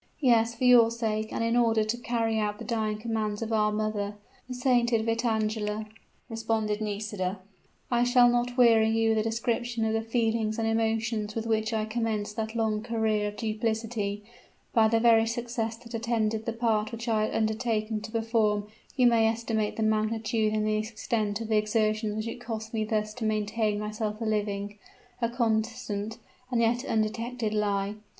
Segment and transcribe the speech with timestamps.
[0.19, 3.71] "Yes for your sake and in order to carry out the dying commands of our
[3.71, 4.15] mother,
[4.47, 5.85] the sainted Vitangela?"
[6.27, 7.37] responded Nisida.
[7.91, 11.71] "I shall not weary you with a description of the feelings and emotions with which
[11.71, 14.23] I commenced that long career of duplicity;
[14.73, 18.65] by the very success that attended the part which I had undertaken to perform
[18.95, 22.83] you may estimate the magnitude and the extent of the exertions which it cost me
[22.85, 24.79] thus to maintain myself a living
[25.21, 26.17] a constant
[26.49, 27.97] and yet undetected lie!